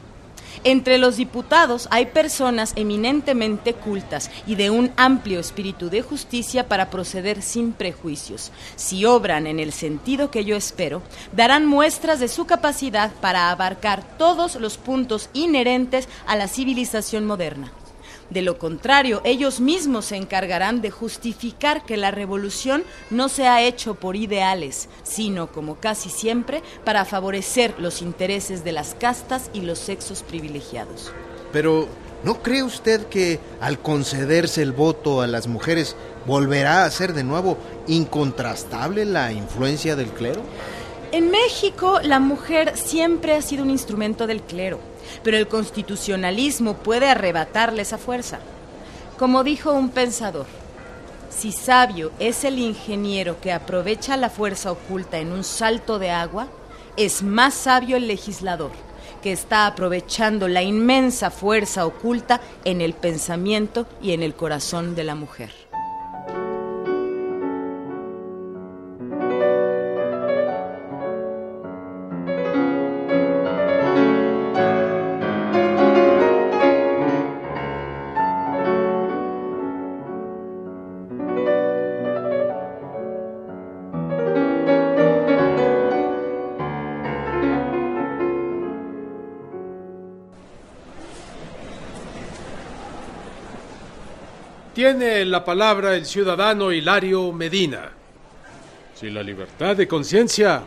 Entre 0.62 0.98
los 0.98 1.16
diputados 1.16 1.88
hay 1.90 2.06
personas 2.06 2.72
eminentemente 2.76 3.74
cultas 3.74 4.30
y 4.46 4.54
de 4.54 4.70
un 4.70 4.92
amplio 4.96 5.40
espíritu 5.40 5.90
de 5.90 6.02
justicia 6.02 6.68
para 6.68 6.90
proceder 6.90 7.42
sin 7.42 7.72
prejuicios. 7.72 8.52
Si 8.76 9.04
obran 9.04 9.46
en 9.46 9.58
el 9.58 9.72
sentido 9.72 10.30
que 10.30 10.44
yo 10.44 10.56
espero, 10.56 11.02
darán 11.32 11.66
muestras 11.66 12.20
de 12.20 12.28
su 12.28 12.46
capacidad 12.46 13.12
para 13.20 13.50
abarcar 13.50 14.02
todos 14.16 14.54
los 14.56 14.78
puntos 14.78 15.28
inherentes 15.32 16.08
a 16.26 16.36
la 16.36 16.48
civilización 16.48 17.26
moderna. 17.26 17.72
De 18.30 18.42
lo 18.42 18.58
contrario, 18.58 19.20
ellos 19.24 19.60
mismos 19.60 20.06
se 20.06 20.16
encargarán 20.16 20.80
de 20.80 20.90
justificar 20.90 21.84
que 21.84 21.96
la 21.96 22.10
revolución 22.10 22.82
no 23.10 23.28
se 23.28 23.46
ha 23.46 23.62
hecho 23.62 23.94
por 23.94 24.16
ideales, 24.16 24.88
sino, 25.02 25.52
como 25.52 25.76
casi 25.76 26.08
siempre, 26.08 26.62
para 26.84 27.04
favorecer 27.04 27.74
los 27.78 28.02
intereses 28.02 28.64
de 28.64 28.72
las 28.72 28.94
castas 28.94 29.50
y 29.52 29.60
los 29.60 29.78
sexos 29.78 30.22
privilegiados. 30.22 31.12
Pero, 31.52 31.86
¿no 32.24 32.42
cree 32.42 32.62
usted 32.62 33.06
que 33.06 33.38
al 33.60 33.78
concederse 33.78 34.62
el 34.62 34.72
voto 34.72 35.20
a 35.20 35.26
las 35.26 35.46
mujeres 35.46 35.94
volverá 36.26 36.84
a 36.84 36.90
ser 36.90 37.12
de 37.12 37.24
nuevo 37.24 37.58
incontrastable 37.86 39.04
la 39.04 39.32
influencia 39.32 39.96
del 39.96 40.08
clero? 40.08 40.40
En 41.12 41.30
México, 41.30 42.00
la 42.02 42.18
mujer 42.18 42.76
siempre 42.76 43.34
ha 43.34 43.42
sido 43.42 43.62
un 43.62 43.70
instrumento 43.70 44.26
del 44.26 44.40
clero 44.42 44.80
pero 45.22 45.36
el 45.36 45.48
constitucionalismo 45.48 46.74
puede 46.74 47.08
arrebatarle 47.08 47.82
esa 47.82 47.98
fuerza. 47.98 48.38
Como 49.18 49.44
dijo 49.44 49.72
un 49.72 49.90
pensador, 49.90 50.46
si 51.30 51.52
sabio 51.52 52.12
es 52.18 52.44
el 52.44 52.58
ingeniero 52.58 53.40
que 53.40 53.52
aprovecha 53.52 54.16
la 54.16 54.30
fuerza 54.30 54.72
oculta 54.72 55.18
en 55.18 55.32
un 55.32 55.44
salto 55.44 55.98
de 55.98 56.10
agua, 56.10 56.48
es 56.96 57.22
más 57.22 57.54
sabio 57.54 57.96
el 57.96 58.06
legislador 58.06 58.70
que 59.22 59.32
está 59.32 59.66
aprovechando 59.66 60.48
la 60.48 60.62
inmensa 60.62 61.30
fuerza 61.30 61.86
oculta 61.86 62.42
en 62.64 62.82
el 62.82 62.92
pensamiento 62.92 63.86
y 64.02 64.12
en 64.12 64.22
el 64.22 64.34
corazón 64.34 64.94
de 64.94 65.04
la 65.04 65.14
mujer. 65.14 65.63
Tiene 94.84 95.24
la 95.24 95.42
palabra 95.42 95.96
el 95.96 96.04
ciudadano 96.04 96.70
Hilario 96.70 97.32
Medina. 97.32 97.90
Si 98.94 99.08
la 99.08 99.22
libertad 99.22 99.74
de 99.74 99.88
conciencia 99.88 100.62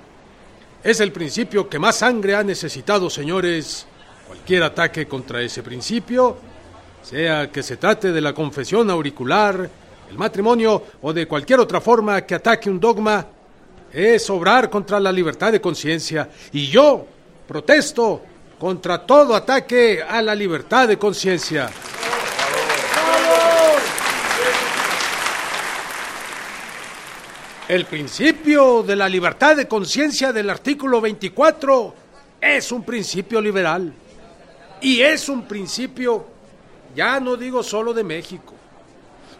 es 0.84 1.00
el 1.02 1.12
principio 1.12 1.70
que 1.70 1.78
más 1.78 1.98
sangre 1.98 2.34
ha 2.34 2.44
necesitado, 2.44 3.12
señores, 3.12 3.86
cualquier 4.26 4.64
ataque 4.64 5.08
contra 5.08 5.44
ese 5.44 5.62
principio, 5.62 6.36
sea 7.04 7.52
que 7.52 7.62
se 7.62 7.78
trate 7.78 8.12
de 8.12 8.20
la 8.20 8.34
confesión 8.34 8.90
auricular, 8.90 9.70
el 10.10 10.18
matrimonio 10.18 10.84
o 11.04 11.14
de 11.14 11.28
cualquier 11.28 11.60
otra 11.60 11.80
forma 11.80 12.20
que 12.22 12.34
ataque 12.34 12.72
un 12.72 12.80
dogma, 12.80 13.24
es 13.94 14.28
obrar 14.32 14.68
contra 14.72 15.00
la 15.00 15.12
libertad 15.12 15.52
de 15.52 15.62
conciencia. 15.62 16.28
Y 16.54 16.66
yo 16.66 17.06
protesto 17.48 18.24
contra 18.58 19.06
todo 19.06 19.36
ataque 19.36 20.02
a 20.02 20.24
la 20.24 20.34
libertad 20.34 20.88
de 20.88 20.98
conciencia. 20.98 21.70
El 27.68 27.84
principio 27.84 28.82
de 28.82 28.96
la 28.96 29.10
libertad 29.10 29.58
de 29.58 29.68
conciencia 29.68 30.32
del 30.32 30.50
artículo 30.50 31.02
24 31.02 31.94
es 32.40 32.72
un 32.72 32.84
principio 32.84 33.42
liberal. 33.42 33.94
Y 34.80 35.02
es 35.02 35.28
un 35.28 35.46
principio, 35.46 36.26
ya 36.96 37.20
no 37.20 37.36
digo 37.36 37.62
solo 37.62 37.94
de 37.94 38.06
México, 38.06 38.54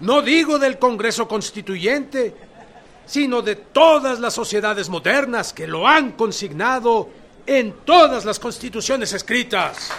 no 0.02 0.22
digo 0.22 0.60
del 0.60 0.78
Congreso 0.78 1.26
Constituyente, 1.26 2.36
sino 3.06 3.42
de 3.42 3.56
todas 3.56 4.20
las 4.20 4.34
sociedades 4.34 4.90
modernas 4.90 5.54
que 5.54 5.66
lo 5.66 5.88
han 5.88 6.12
consignado 6.12 7.10
en 7.46 7.76
todas 7.86 8.26
las 8.26 8.40
constituciones 8.40 9.14
escritas. 9.14 9.90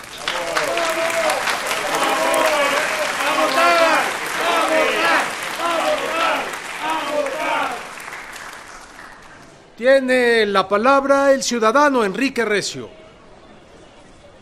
Tiene 9.79 10.45
la 10.45 10.67
palabra 10.67 11.33
el 11.33 11.45
ciudadano 11.45 12.03
Enrique 12.03 12.45
Recio. 12.45 12.89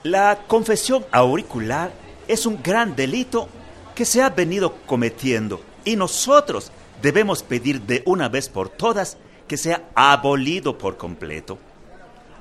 La 0.03 0.39
confesión 0.47 1.05
auricular 1.13 1.93
es 2.27 2.47
un 2.47 2.63
gran 2.63 2.97
delito 2.97 3.47
que 3.95 4.07
se 4.07 4.23
ha 4.23 4.31
venido 4.31 4.77
cometiendo 4.87 5.61
y 5.85 5.95
nosotros 5.95 6.73
debemos 7.03 7.43
pedir 7.43 7.83
de 7.83 8.03
una 8.07 8.31
vez 8.31 8.49
por 8.49 8.71
todas 8.71 9.19
que 9.47 9.59
sea 9.59 9.91
abolido 9.95 10.79
por 10.79 10.97
completo. 10.97 11.59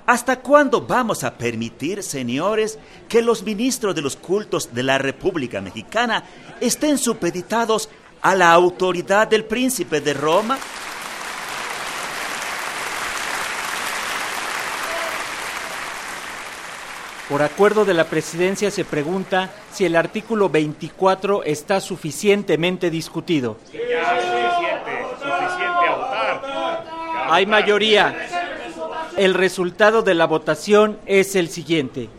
¿Hasta 0.06 0.40
cuándo 0.40 0.80
vamos 0.80 1.26
a 1.26 1.38
permitir, 1.38 2.02
señores, 2.02 2.80
que 3.10 3.22
los 3.22 3.44
ministros 3.44 3.94
de 3.94 4.04
los 4.04 4.16
cultos 4.16 4.74
de 4.74 4.84
la 4.84 4.98
República 4.98 5.60
Mexicana 5.60 6.24
estén 6.62 6.98
supeditados 6.98 7.90
a 8.22 8.36
la 8.36 8.54
autoridad 8.54 9.28
del 9.28 9.44
príncipe 9.44 10.00
de 10.00 10.14
Roma? 10.14 10.58
Por 17.30 17.42
acuerdo 17.42 17.86
de 17.86 17.96
la 17.96 18.04
presidencia 18.04 18.70
se 18.70 18.86
pregunta 18.86 19.52
si 19.72 19.84
el 19.84 19.96
artículo 19.96 20.48
24 20.50 21.44
está 21.44 21.82
suficientemente 21.82 22.92
discutido. 22.92 23.58
Sí, 23.72 23.80
ya, 23.90 24.22
suficiente, 24.22 24.92
suficiente 25.18 25.88
a 25.88 25.96
votar. 25.96 26.86
Hay 27.30 27.48
mayoría. 27.48 28.16
El 29.18 29.34
resultado 29.34 30.04
de 30.04 30.14
la 30.14 30.28
votación 30.28 31.00
es 31.08 31.36
el 31.36 31.50
siguiente. 31.50 32.10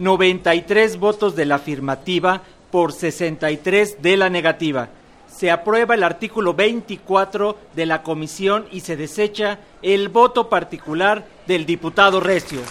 93 0.00 0.98
votos 0.98 1.36
de 1.36 1.46
la 1.46 1.56
afirmativa 1.56 2.42
por 2.72 2.92
63 2.92 4.02
de 4.02 4.16
la 4.16 4.30
negativa. 4.30 4.88
Se 5.28 5.52
aprueba 5.52 5.94
el 5.94 6.02
artículo 6.02 6.54
24 6.54 7.56
de 7.76 7.86
la 7.86 8.02
comisión 8.02 8.66
y 8.72 8.80
se 8.80 8.96
desecha 8.96 9.60
el 9.82 10.08
voto 10.08 10.48
particular 10.48 11.24
del 11.46 11.66
diputado 11.66 12.18
Recio. 12.18 12.62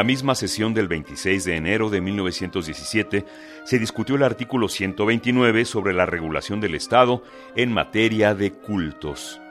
La 0.00 0.04
misma 0.04 0.34
sesión 0.34 0.72
del 0.72 0.88
26 0.88 1.44
de 1.44 1.56
enero 1.56 1.90
de 1.90 2.00
1917 2.00 3.26
se 3.64 3.78
discutió 3.78 4.16
el 4.16 4.22
artículo 4.22 4.66
129 4.70 5.66
sobre 5.66 5.92
la 5.92 6.06
regulación 6.06 6.58
del 6.58 6.74
Estado 6.74 7.22
en 7.54 7.70
materia 7.70 8.34
de 8.34 8.50
cultos. 8.50 9.42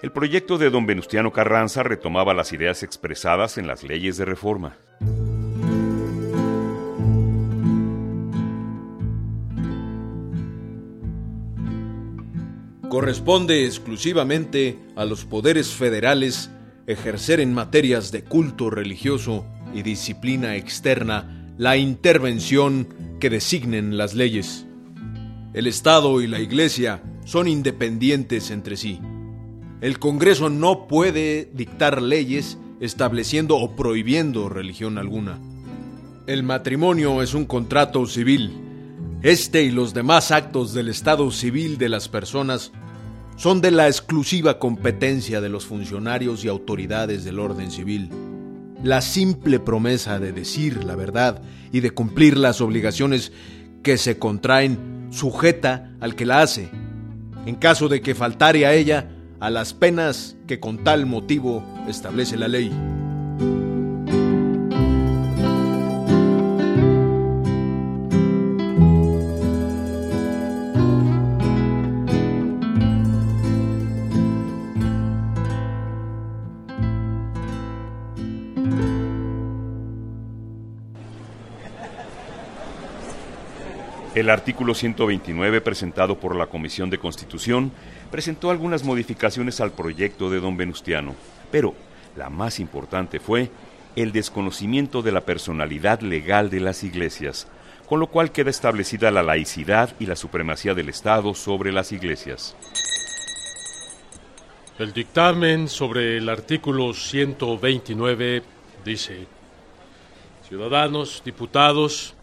El 0.00 0.12
proyecto 0.12 0.56
de 0.56 0.70
don 0.70 0.86
Venustiano 0.86 1.32
Carranza 1.32 1.82
retomaba 1.82 2.32
las 2.32 2.52
ideas 2.52 2.84
expresadas 2.84 3.58
en 3.58 3.66
las 3.66 3.82
leyes 3.82 4.16
de 4.18 4.24
reforma. 4.24 4.76
Corresponde 12.88 13.66
exclusivamente 13.66 14.78
a 14.94 15.04
los 15.04 15.24
poderes 15.24 15.74
federales 15.74 16.52
ejercer 16.86 17.40
en 17.40 17.52
materias 17.52 18.12
de 18.12 18.22
culto 18.22 18.70
religioso 18.70 19.44
y 19.78 19.82
disciplina 19.82 20.56
externa 20.56 21.54
la 21.56 21.76
intervención 21.76 22.88
que 23.20 23.30
designen 23.30 23.96
las 23.96 24.14
leyes. 24.14 24.66
El 25.54 25.66
Estado 25.66 26.20
y 26.20 26.26
la 26.26 26.40
Iglesia 26.40 27.02
son 27.24 27.48
independientes 27.48 28.50
entre 28.50 28.76
sí. 28.76 29.00
El 29.80 29.98
Congreso 29.98 30.50
no 30.50 30.88
puede 30.88 31.50
dictar 31.54 32.02
leyes 32.02 32.58
estableciendo 32.80 33.56
o 33.56 33.76
prohibiendo 33.76 34.48
religión 34.48 34.98
alguna. 34.98 35.38
El 36.26 36.42
matrimonio 36.42 37.22
es 37.22 37.34
un 37.34 37.44
contrato 37.44 38.06
civil. 38.06 38.52
Este 39.22 39.62
y 39.62 39.70
los 39.70 39.94
demás 39.94 40.30
actos 40.30 40.74
del 40.74 40.88
estado 40.88 41.30
civil 41.30 41.78
de 41.78 41.88
las 41.88 42.08
personas 42.08 42.72
son 43.36 43.60
de 43.60 43.70
la 43.70 43.86
exclusiva 43.86 44.58
competencia 44.58 45.40
de 45.40 45.48
los 45.48 45.64
funcionarios 45.64 46.44
y 46.44 46.48
autoridades 46.48 47.24
del 47.24 47.38
orden 47.38 47.70
civil. 47.70 48.10
La 48.82 49.00
simple 49.00 49.58
promesa 49.58 50.20
de 50.20 50.32
decir 50.32 50.84
la 50.84 50.94
verdad 50.94 51.42
y 51.72 51.80
de 51.80 51.90
cumplir 51.90 52.36
las 52.36 52.60
obligaciones 52.60 53.32
que 53.82 53.98
se 53.98 54.18
contraen 54.18 55.08
sujeta 55.10 55.90
al 56.00 56.14
que 56.14 56.26
la 56.26 56.42
hace, 56.42 56.68
en 57.46 57.56
caso 57.56 57.88
de 57.88 58.00
que 58.00 58.14
faltare 58.14 58.66
a 58.66 58.74
ella 58.74 59.10
a 59.40 59.50
las 59.50 59.74
penas 59.74 60.36
que 60.46 60.60
con 60.60 60.84
tal 60.84 61.06
motivo 61.06 61.64
establece 61.88 62.36
la 62.36 62.48
ley. 62.48 62.97
El 84.18 84.30
artículo 84.30 84.74
129 84.74 85.60
presentado 85.60 86.18
por 86.18 86.34
la 86.34 86.48
Comisión 86.48 86.90
de 86.90 86.98
Constitución 86.98 87.70
presentó 88.10 88.50
algunas 88.50 88.82
modificaciones 88.82 89.60
al 89.60 89.70
proyecto 89.70 90.28
de 90.28 90.40
don 90.40 90.56
Venustiano, 90.56 91.14
pero 91.52 91.76
la 92.16 92.28
más 92.28 92.58
importante 92.58 93.20
fue 93.20 93.48
el 93.94 94.10
desconocimiento 94.10 95.02
de 95.02 95.12
la 95.12 95.20
personalidad 95.20 96.00
legal 96.00 96.50
de 96.50 96.58
las 96.58 96.82
iglesias, 96.82 97.46
con 97.88 98.00
lo 98.00 98.08
cual 98.08 98.32
queda 98.32 98.50
establecida 98.50 99.12
la 99.12 99.22
laicidad 99.22 99.94
y 100.00 100.06
la 100.06 100.16
supremacía 100.16 100.74
del 100.74 100.88
Estado 100.88 101.32
sobre 101.32 101.70
las 101.70 101.92
iglesias. 101.92 102.56
El 104.80 104.92
dictamen 104.92 105.68
sobre 105.68 106.16
el 106.16 106.28
artículo 106.28 106.92
129 106.92 108.42
dice, 108.84 109.28
Ciudadanos, 110.48 111.22
diputados, 111.24 112.16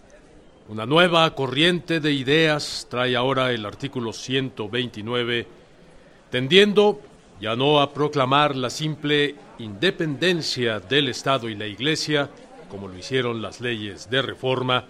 una 0.67 0.85
nueva 0.85 1.35
corriente 1.35 1.99
de 1.99 2.11
ideas 2.11 2.87
trae 2.89 3.15
ahora 3.15 3.51
el 3.51 3.65
artículo 3.65 4.13
129, 4.13 5.45
tendiendo 6.31 7.01
ya 7.39 7.55
no 7.55 7.81
a 7.81 7.93
proclamar 7.93 8.55
la 8.55 8.71
simple 8.71 9.35
independencia 9.59 10.79
del 10.79 11.09
Estado 11.09 11.49
y 11.49 11.55
la 11.55 11.67
Iglesia, 11.67 12.29
como 12.69 12.87
lo 12.87 12.97
hicieron 12.97 13.41
las 13.41 13.61
leyes 13.61 14.09
de 14.09 14.21
reforma, 14.23 14.85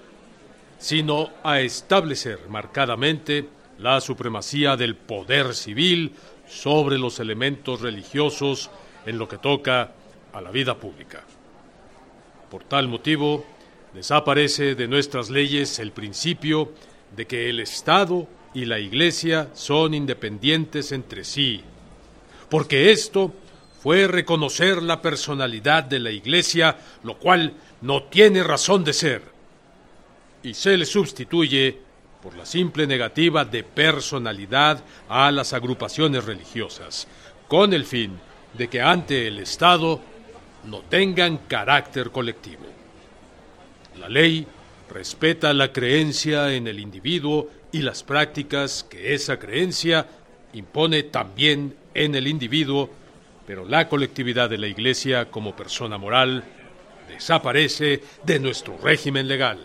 sino 0.78 1.30
a 1.44 1.60
establecer 1.60 2.40
marcadamente 2.50 3.50
la 3.78 4.00
supremacía 4.00 4.78
del 4.78 4.96
poder 4.96 5.54
civil 5.54 6.14
sobre 6.48 6.98
los 6.98 7.20
elementos 7.20 7.82
religiosos 7.82 8.70
en 9.06 9.18
lo 9.18 9.28
que 9.28 9.40
toca 9.40 9.92
a 10.32 10.42
la 10.42 10.52
vida 10.52 10.76
pública. 10.76 11.24
Por 12.50 12.64
tal 12.64 12.88
motivo, 12.88 13.46
Desaparece 13.96 14.76
de 14.76 14.90
nuestras 14.90 15.30
leyes 15.30 15.80
el 15.80 15.94
principio 15.94 16.74
de 17.16 17.26
que 17.26 17.50
el 17.50 17.62
Estado 17.62 18.28
y 18.54 18.66
la 18.66 18.78
Iglesia 18.78 19.48
son 19.54 19.94
independientes 19.94 20.92
entre 20.92 21.24
sí, 21.24 21.62
porque 22.50 22.92
esto 22.92 23.34
fue 23.82 24.06
reconocer 24.08 24.84
la 24.84 25.02
personalidad 25.02 25.86
de 25.86 26.00
la 26.00 26.12
Iglesia, 26.12 26.78
lo 27.04 27.18
cual 27.18 27.54
no 27.80 28.04
tiene 28.04 28.44
razón 28.44 28.84
de 28.84 28.92
ser, 28.92 29.22
y 30.44 30.54
se 30.54 30.76
le 30.76 30.86
sustituye 30.86 31.80
por 32.22 32.36
la 32.36 32.46
simple 32.46 32.86
negativa 32.88 33.46
de 33.46 33.64
personalidad 33.64 34.84
a 35.08 35.32
las 35.32 35.54
agrupaciones 35.54 36.26
religiosas, 36.26 37.08
con 37.48 37.74
el 37.74 37.86
fin 37.86 38.20
de 38.58 38.68
que 38.68 38.82
ante 38.82 39.26
el 39.30 39.40
Estado 39.40 40.02
no 40.66 40.80
tengan 40.82 41.38
carácter 41.48 42.12
colectivo. 42.12 42.66
La 44.00 44.10
ley 44.10 44.46
respeta 44.90 45.54
la 45.54 45.72
creencia 45.72 46.54
en 46.54 46.68
el 46.68 46.80
individuo 46.80 47.50
y 47.72 47.82
las 47.82 48.04
prácticas 48.04 48.86
que 48.90 49.14
esa 49.14 49.38
creencia 49.38 50.08
impone 50.54 51.04
también 51.04 51.76
en 51.94 52.16
el 52.16 52.28
individuo, 52.28 52.90
pero 53.46 53.66
la 53.66 53.90
colectividad 53.90 54.50
de 54.50 54.58
la 54.58 54.68
Iglesia 54.68 55.30
como 55.30 55.56
persona 55.56 55.98
moral 55.98 56.44
desaparece 57.10 58.02
de 58.24 58.40
nuestro 58.40 58.78
régimen 58.78 59.28
legal. 59.28 59.60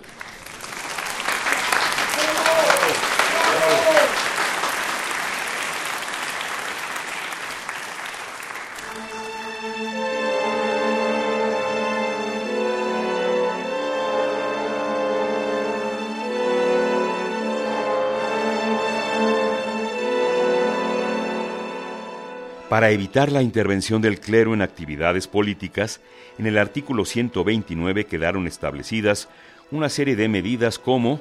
Para 22.70 22.92
evitar 22.92 23.32
la 23.32 23.42
intervención 23.42 24.00
del 24.00 24.20
clero 24.20 24.54
en 24.54 24.62
actividades 24.62 25.26
políticas, 25.26 26.00
en 26.38 26.46
el 26.46 26.56
artículo 26.56 27.04
129 27.04 28.06
quedaron 28.06 28.46
establecidas 28.46 29.28
una 29.72 29.88
serie 29.88 30.14
de 30.14 30.28
medidas 30.28 30.78
como 30.78 31.20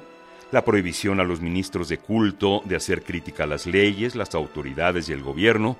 la 0.51 0.63
prohibición 0.63 1.19
a 1.19 1.23
los 1.23 1.41
ministros 1.41 1.89
de 1.89 1.97
culto 1.97 2.61
de 2.65 2.75
hacer 2.75 3.01
crítica 3.01 3.45
a 3.45 3.47
las 3.47 3.65
leyes, 3.65 4.15
las 4.15 4.35
autoridades 4.35 5.09
y 5.09 5.13
el 5.13 5.23
gobierno, 5.23 5.75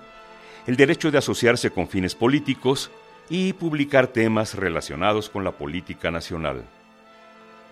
el 0.65 0.75
derecho 0.75 1.11
de 1.11 1.19
asociarse 1.19 1.69
con 1.69 1.87
fines 1.87 2.15
políticos 2.15 2.89
y 3.29 3.53
publicar 3.53 4.07
temas 4.07 4.55
relacionados 4.55 5.29
con 5.29 5.43
la 5.43 5.51
política 5.51 6.09
nacional. 6.09 6.63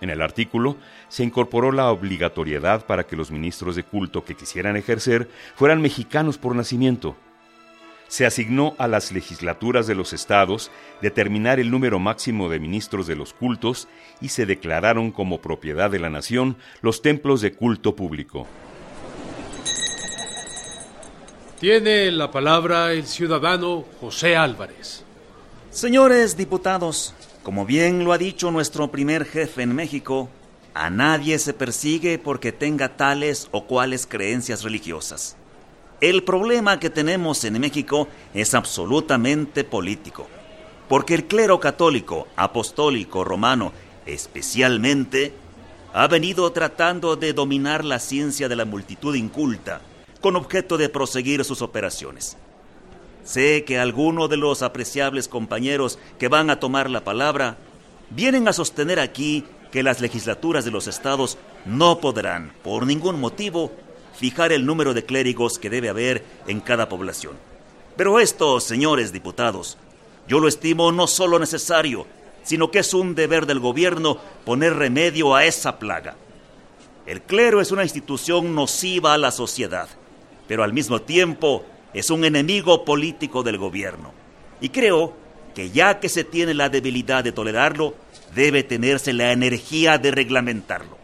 En 0.00 0.10
el 0.10 0.22
artículo 0.22 0.76
se 1.08 1.24
incorporó 1.24 1.72
la 1.72 1.90
obligatoriedad 1.90 2.86
para 2.86 3.08
que 3.08 3.16
los 3.16 3.32
ministros 3.32 3.74
de 3.74 3.82
culto 3.82 4.24
que 4.24 4.36
quisieran 4.36 4.76
ejercer 4.76 5.28
fueran 5.56 5.82
mexicanos 5.82 6.38
por 6.38 6.54
nacimiento. 6.54 7.16
Se 8.08 8.24
asignó 8.24 8.74
a 8.78 8.88
las 8.88 9.12
legislaturas 9.12 9.86
de 9.86 9.94
los 9.94 10.12
estados 10.12 10.70
determinar 11.02 11.60
el 11.60 11.70
número 11.70 11.98
máximo 11.98 12.48
de 12.48 12.58
ministros 12.58 13.06
de 13.06 13.16
los 13.16 13.34
cultos 13.34 13.86
y 14.20 14.30
se 14.30 14.46
declararon 14.46 15.12
como 15.12 15.40
propiedad 15.40 15.90
de 15.90 15.98
la 15.98 16.08
nación 16.08 16.56
los 16.80 17.02
templos 17.02 17.42
de 17.42 17.52
culto 17.52 17.94
público. 17.94 18.46
Tiene 21.60 22.10
la 22.12 22.30
palabra 22.30 22.92
el 22.92 23.06
ciudadano 23.06 23.84
José 24.00 24.36
Álvarez. 24.36 25.04
Señores 25.70 26.36
diputados, 26.36 27.14
como 27.42 27.66
bien 27.66 28.04
lo 28.04 28.12
ha 28.12 28.18
dicho 28.18 28.50
nuestro 28.50 28.90
primer 28.90 29.24
jefe 29.24 29.62
en 29.62 29.74
México, 29.74 30.28
a 30.72 30.88
nadie 30.88 31.38
se 31.40 31.52
persigue 31.52 32.18
porque 32.18 32.52
tenga 32.52 32.96
tales 32.96 33.48
o 33.50 33.66
cuales 33.66 34.06
creencias 34.06 34.62
religiosas. 34.62 35.37
El 36.00 36.22
problema 36.22 36.78
que 36.78 36.90
tenemos 36.90 37.42
en 37.42 37.58
México 37.60 38.06
es 38.32 38.54
absolutamente 38.54 39.64
político, 39.64 40.28
porque 40.88 41.14
el 41.14 41.24
clero 41.24 41.58
católico, 41.58 42.28
apostólico, 42.36 43.24
romano, 43.24 43.72
especialmente, 44.06 45.32
ha 45.92 46.06
venido 46.06 46.52
tratando 46.52 47.16
de 47.16 47.32
dominar 47.32 47.84
la 47.84 47.98
ciencia 47.98 48.48
de 48.48 48.54
la 48.54 48.64
multitud 48.64 49.16
inculta, 49.16 49.80
con 50.20 50.36
objeto 50.36 50.78
de 50.78 50.88
proseguir 50.88 51.44
sus 51.44 51.62
operaciones. 51.62 52.36
Sé 53.24 53.64
que 53.64 53.80
algunos 53.80 54.30
de 54.30 54.36
los 54.36 54.62
apreciables 54.62 55.26
compañeros 55.26 55.98
que 56.16 56.28
van 56.28 56.48
a 56.48 56.60
tomar 56.60 56.88
la 56.90 57.02
palabra 57.02 57.56
vienen 58.10 58.46
a 58.46 58.52
sostener 58.52 59.00
aquí 59.00 59.44
que 59.72 59.82
las 59.82 60.00
legislaturas 60.00 60.64
de 60.64 60.70
los 60.70 60.86
estados 60.86 61.38
no 61.66 61.98
podrán, 61.98 62.52
por 62.62 62.86
ningún 62.86 63.20
motivo, 63.20 63.72
fijar 64.18 64.52
el 64.52 64.66
número 64.66 64.94
de 64.94 65.04
clérigos 65.04 65.58
que 65.58 65.70
debe 65.70 65.88
haber 65.88 66.24
en 66.46 66.60
cada 66.60 66.88
población. 66.88 67.36
Pero 67.96 68.18
esto, 68.18 68.60
señores 68.60 69.12
diputados, 69.12 69.78
yo 70.26 70.40
lo 70.40 70.48
estimo 70.48 70.90
no 70.92 71.06
solo 71.06 71.38
necesario, 71.38 72.06
sino 72.42 72.70
que 72.70 72.80
es 72.80 72.94
un 72.94 73.14
deber 73.14 73.46
del 73.46 73.60
gobierno 73.60 74.18
poner 74.44 74.74
remedio 74.74 75.34
a 75.34 75.44
esa 75.44 75.78
plaga. 75.78 76.16
El 77.06 77.22
clero 77.22 77.60
es 77.60 77.70
una 77.70 77.84
institución 77.84 78.54
nociva 78.54 79.14
a 79.14 79.18
la 79.18 79.30
sociedad, 79.30 79.88
pero 80.46 80.64
al 80.64 80.72
mismo 80.72 81.00
tiempo 81.00 81.64
es 81.94 82.10
un 82.10 82.24
enemigo 82.24 82.84
político 82.84 83.42
del 83.42 83.56
gobierno. 83.56 84.12
Y 84.60 84.70
creo 84.70 85.14
que 85.54 85.70
ya 85.70 86.00
que 86.00 86.08
se 86.08 86.24
tiene 86.24 86.54
la 86.54 86.68
debilidad 86.68 87.24
de 87.24 87.32
tolerarlo, 87.32 87.94
debe 88.34 88.62
tenerse 88.62 89.12
la 89.12 89.32
energía 89.32 89.98
de 89.98 90.10
reglamentarlo. 90.10 90.98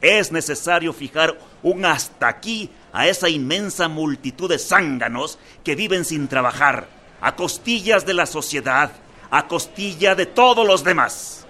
Es 0.00 0.32
necesario 0.32 0.92
fijar 0.92 1.38
un 1.62 1.84
hasta 1.84 2.28
aquí 2.28 2.70
a 2.92 3.06
esa 3.08 3.28
inmensa 3.28 3.88
multitud 3.88 4.48
de 4.48 4.58
zánganos 4.58 5.38
que 5.64 5.74
viven 5.74 6.04
sin 6.04 6.28
trabajar, 6.28 6.88
a 7.20 7.36
costillas 7.36 8.06
de 8.06 8.14
la 8.14 8.26
sociedad, 8.26 8.92
a 9.30 9.46
costilla 9.46 10.14
de 10.14 10.26
todos 10.26 10.66
los 10.66 10.84
demás. 10.84 11.46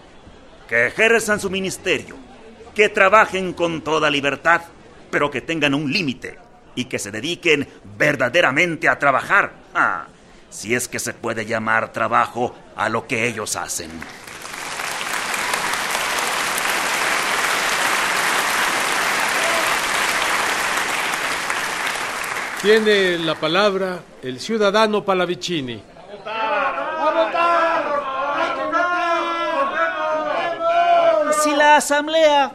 Que 0.69 0.89
ejerzan 0.89 1.41
su 1.41 1.51
ministerio, 1.51 2.17
que 2.75 2.89
trabajen 2.89 3.53
con 3.53 3.83
toda 3.83 4.11
libertad, 4.11 4.63
pero 5.11 5.31
que 5.31 5.41
tengan 5.41 5.75
un 5.75 5.93
límite 5.93 6.39
y 6.75 6.85
que 6.85 6.99
se 6.99 7.11
dediquen 7.11 7.69
verdaderamente 7.97 8.89
a 8.89 8.99
trabajar. 8.99 9.53
Ah, 9.75 10.07
si 10.51 10.75
es 10.75 10.89
que 10.89 10.99
se 10.99 11.15
puede 11.15 11.47
llamar 11.47 11.93
trabajo 11.93 12.55
a 12.77 12.89
lo 12.89 13.07
que 13.07 13.27
ellos 13.27 13.57
hacen. 13.57 13.91
Tiene 22.69 23.17
la 23.17 23.35
palabra 23.35 24.01
el 24.23 24.39
ciudadano 24.39 25.03
Palavicini. 25.03 25.83
Si 31.43 31.57
la 31.57 31.77
Asamblea 31.77 32.53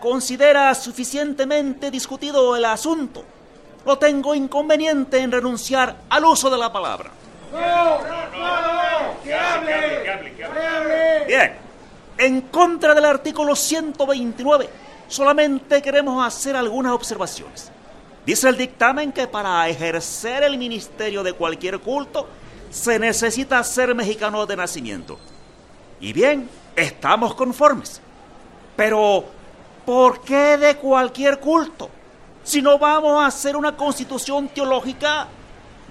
considera 0.00 0.74
suficientemente 0.74 1.90
discutido 1.90 2.56
el 2.56 2.64
asunto, 2.64 3.22
no 3.84 3.98
tengo 3.98 4.34
inconveniente 4.34 5.18
en 5.18 5.30
renunciar 5.30 5.96
al 6.08 6.24
uso 6.24 6.48
de 6.48 6.56
la 6.56 6.72
palabra. 6.72 7.10
Bien, 11.26 11.56
en 12.16 12.40
contra 12.40 12.94
del 12.94 13.04
artículo 13.04 13.54
129, 13.54 14.70
solamente 15.08 15.82
queremos 15.82 16.26
hacer 16.26 16.56
algunas 16.56 16.94
observaciones. 16.94 17.73
Dice 18.26 18.48
el 18.48 18.56
dictamen 18.56 19.12
que 19.12 19.26
para 19.26 19.68
ejercer 19.68 20.44
el 20.44 20.56
ministerio 20.56 21.22
de 21.22 21.34
cualquier 21.34 21.78
culto 21.80 22.26
se 22.70 22.98
necesita 22.98 23.62
ser 23.62 23.94
mexicano 23.94 24.46
de 24.46 24.56
nacimiento. 24.56 25.18
Y 26.00 26.12
bien, 26.14 26.48
estamos 26.74 27.34
conformes. 27.34 28.00
Pero, 28.76 29.26
¿por 29.84 30.22
qué 30.22 30.56
de 30.56 30.76
cualquier 30.76 31.38
culto? 31.38 31.90
Si 32.42 32.62
no 32.62 32.78
vamos 32.78 33.22
a 33.22 33.26
hacer 33.26 33.56
una 33.56 33.76
constitución 33.76 34.48
teológica, 34.48 35.28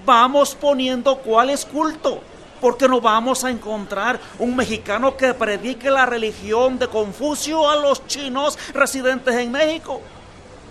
vamos 0.04 0.56
poniendo 0.56 1.18
cuál 1.20 1.52
es 1.52 1.64
culto. 1.64 2.20
Porque 2.60 2.88
no 2.88 3.00
vamos 3.00 3.44
a 3.44 3.52
encontrar 3.52 4.20
un 4.40 4.56
mexicano 4.56 5.16
que 5.16 5.34
predique 5.34 5.92
la 5.92 6.06
religión 6.06 6.80
de 6.80 6.88
Confucio 6.88 7.70
a 7.70 7.76
los 7.76 8.08
chinos 8.08 8.58
residentes 8.74 9.36
en 9.36 9.52
México 9.52 10.02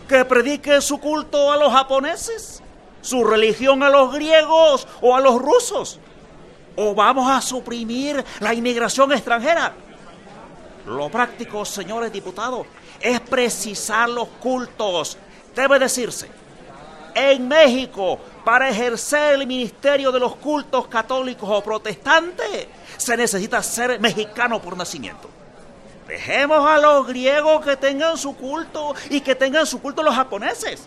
que 0.09 0.25
predique 0.25 0.81
su 0.81 0.99
culto 0.99 1.51
a 1.51 1.57
los 1.57 1.73
japoneses, 1.73 2.63
su 3.01 3.25
religión 3.25 3.83
a 3.83 3.91
los 3.91 4.13
griegos 4.13 4.87
o 5.01 5.17
a 5.17 5.21
los 5.21 5.41
rusos. 5.41 5.99
O 6.77 6.95
vamos 6.95 7.31
a 7.31 7.41
suprimir 7.41 8.25
la 8.41 8.55
inmigración 8.55 9.13
extranjera. 9.13 9.75
Lo 10.87 11.09
práctico, 11.11 11.65
señores 11.65 12.13
diputados, 12.13 12.67
es 13.01 13.21
precisar 13.21 14.09
los 14.09 14.29
cultos. 14.41 15.19
Debe 15.55 15.79
decirse, 15.79 16.29
en 17.15 17.47
México, 17.47 18.19
para 18.45 18.69
ejercer 18.69 19.35
el 19.35 19.47
ministerio 19.47 20.11
de 20.11 20.21
los 20.21 20.37
cultos 20.37 20.89
católicos 20.89 21.49
o 21.51 21.63
protestantes, 21.63 22.67
se 22.97 23.17
necesita 23.17 23.63
ser 23.63 24.01
mexicano 24.01 24.61
por 24.61 24.77
nacimiento. 24.77 25.32
Dejemos 26.13 26.69
a 26.69 26.77
los 26.77 27.07
griegos 27.07 27.65
que 27.65 27.75
tengan 27.75 28.19
su 28.19 28.37
culto 28.37 28.95
y 29.09 29.23
que 29.23 29.35
tengan 29.35 29.65
su 29.65 29.81
culto 29.81 30.03
los 30.03 30.15
japoneses. 30.15 30.87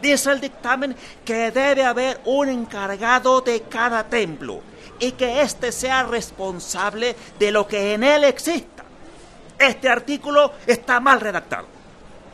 Dice 0.00 0.32
el 0.32 0.40
dictamen 0.40 0.96
que 1.22 1.50
debe 1.50 1.84
haber 1.84 2.18
un 2.24 2.48
encargado 2.48 3.42
de 3.42 3.60
cada 3.64 4.04
templo 4.04 4.62
y 4.98 5.12
que 5.12 5.42
éste 5.42 5.70
sea 5.70 6.02
responsable 6.04 7.14
de 7.38 7.50
lo 7.50 7.68
que 7.68 7.92
en 7.92 8.02
él 8.02 8.24
exista. 8.24 8.84
Este 9.58 9.86
artículo 9.86 10.54
está 10.66 10.98
mal 10.98 11.20
redactado, 11.20 11.66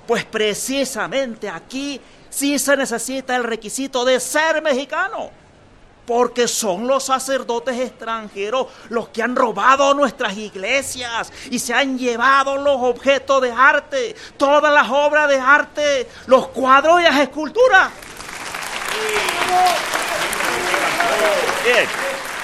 pues 0.06 0.24
precisamente 0.24 1.50
aquí 1.50 2.00
sí 2.30 2.60
se 2.60 2.76
necesita 2.76 3.34
el 3.34 3.42
requisito 3.42 4.04
de 4.04 4.20
ser 4.20 4.62
mexicano 4.62 5.32
porque 6.06 6.46
son 6.48 6.86
los 6.86 7.04
sacerdotes 7.04 7.78
extranjeros 7.78 8.66
los 8.90 9.08
que 9.08 9.22
han 9.22 9.34
robado 9.34 9.94
nuestras 9.94 10.36
iglesias 10.36 11.32
y 11.50 11.58
se 11.58 11.72
han 11.74 11.98
llevado 11.98 12.56
los 12.56 12.76
objetos 12.80 13.40
de 13.42 13.52
arte, 13.52 14.14
todas 14.36 14.72
las 14.72 14.90
obras 14.90 15.28
de 15.28 15.38
arte, 15.38 16.08
los 16.26 16.48
cuadros 16.48 17.00
y 17.00 17.04
las 17.04 17.18
esculturas. 17.18 17.90
Bien, 21.64 21.86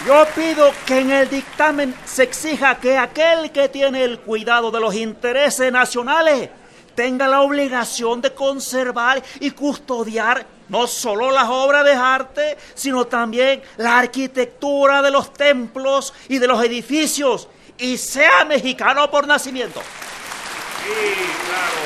yo 0.07 0.27
pido 0.35 0.73
que 0.87 1.01
en 1.01 1.11
el 1.11 1.29
dictamen 1.29 1.95
se 2.07 2.23
exija 2.23 2.79
que 2.79 2.97
aquel 2.97 3.51
que 3.53 3.69
tiene 3.69 4.03
el 4.03 4.21
cuidado 4.21 4.71
de 4.71 4.81
los 4.81 4.95
intereses 4.95 5.71
nacionales 5.71 6.49
tenga 6.95 7.29
la 7.29 7.43
obligación 7.43 8.21
de 8.21 8.33
conservar 8.33 9.23
y 9.41 9.51
custodiar 9.51 10.47
no 10.71 10.87
solo 10.87 11.31
las 11.31 11.49
obras 11.49 11.85
de 11.85 11.93
arte, 11.93 12.57
sino 12.75 13.05
también 13.07 13.63
la 13.77 13.99
arquitectura 13.99 15.03
de 15.03 15.11
los 15.11 15.35
templos 15.35 16.15
y 16.29 16.39
de 16.39 16.47
los 16.47 16.65
edificios, 16.65 17.49
y 17.77 17.99
sea 17.99 18.45
mexicano 18.45 19.11
por 19.11 19.27
nacimiento. 19.27 19.81
Sí, 19.81 21.15
claro. 21.47 21.81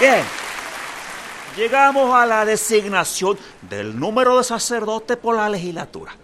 Bien. 0.00 0.24
llegamos 1.56 2.12
a 2.14 2.26
la 2.26 2.44
designación 2.44 3.38
del 3.62 3.98
número 3.98 4.38
de 4.38 4.44
sacerdotes 4.44 5.16
por 5.16 5.36
la 5.36 5.48
legislatura. 5.48 6.16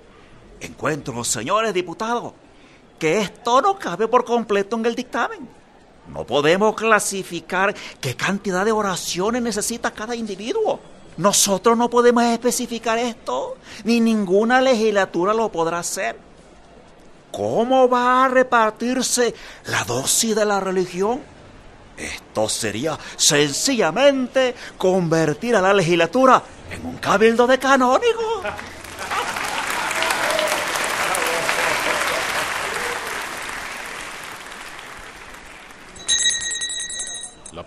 Encuentro, 0.60 1.22
señores 1.22 1.72
diputados, 1.72 2.32
que 2.98 3.20
esto 3.20 3.62
no 3.62 3.78
cabe 3.78 4.08
por 4.08 4.24
completo 4.24 4.76
en 4.76 4.86
el 4.86 4.96
dictamen. 4.96 5.57
No 6.12 6.24
podemos 6.24 6.74
clasificar 6.74 7.74
qué 8.00 8.16
cantidad 8.16 8.64
de 8.64 8.72
oraciones 8.72 9.42
necesita 9.42 9.90
cada 9.90 10.16
individuo. 10.16 10.80
Nosotros 11.18 11.76
no 11.76 11.90
podemos 11.90 12.24
especificar 12.24 12.98
esto, 12.98 13.56
ni 13.84 14.00
ninguna 14.00 14.60
legislatura 14.60 15.34
lo 15.34 15.50
podrá 15.50 15.80
hacer. 15.80 16.16
¿Cómo 17.32 17.88
va 17.88 18.24
a 18.24 18.28
repartirse 18.28 19.34
la 19.66 19.84
dosis 19.84 20.34
de 20.34 20.44
la 20.44 20.60
religión? 20.60 21.20
Esto 21.96 22.48
sería 22.48 22.96
sencillamente 23.16 24.54
convertir 24.78 25.56
a 25.56 25.60
la 25.60 25.74
legislatura 25.74 26.42
en 26.70 26.86
un 26.86 26.96
cabildo 26.98 27.46
de 27.46 27.58
canónigo. 27.58 28.42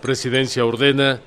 Presidencia 0.02 0.66
ordena 0.66 1.20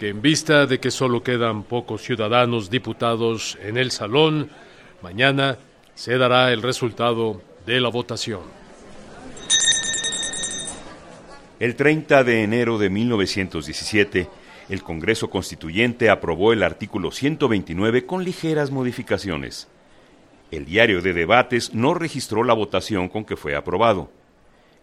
que 0.00 0.08
en 0.08 0.20
vista 0.20 0.66
de 0.66 0.80
que 0.80 0.90
solo 0.90 1.22
quedan 1.22 1.62
pocos 1.62 2.02
ciudadanos 2.02 2.68
diputados 2.68 3.56
en 3.62 3.76
el 3.76 3.92
salón, 3.92 4.50
mañana 5.02 5.58
se 5.94 6.18
dará 6.18 6.52
el 6.52 6.62
resultado 6.62 7.40
de 7.64 7.80
la 7.80 7.90
votación. 7.90 8.40
El 11.60 11.76
30 11.76 12.24
de 12.24 12.42
enero 12.42 12.78
de 12.78 12.90
1917, 12.90 14.28
el 14.68 14.82
Congreso 14.82 15.30
Constituyente 15.30 16.10
aprobó 16.10 16.52
el 16.52 16.64
artículo 16.64 17.12
129 17.12 18.06
con 18.06 18.24
ligeras 18.24 18.72
modificaciones. 18.72 19.68
El 20.50 20.64
diario 20.64 21.00
de 21.00 21.12
debates 21.12 21.72
no 21.74 21.94
registró 21.94 22.42
la 22.42 22.54
votación 22.54 23.08
con 23.08 23.24
que 23.24 23.36
fue 23.36 23.54
aprobado. 23.54 24.10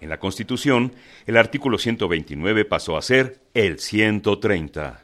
En 0.02 0.10
la 0.10 0.18
Constitución, 0.18 0.94
el 1.28 1.38
artículo 1.38 1.78
129 1.78 2.66
pasó 2.66 2.98
a 2.98 3.04
ser 3.04 3.40
el 3.54 3.78
130. 3.80 5.04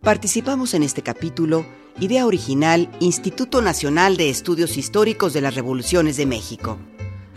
Participamos 0.00 0.74
en 0.74 0.82
este 0.82 1.02
capítulo, 1.02 1.64
idea 2.00 2.26
original, 2.26 2.90
Instituto 2.98 3.62
Nacional 3.62 4.16
de 4.16 4.30
Estudios 4.30 4.76
Históricos 4.76 5.32
de 5.32 5.40
las 5.40 5.54
Revoluciones 5.54 6.16
de 6.16 6.26
México. 6.26 6.78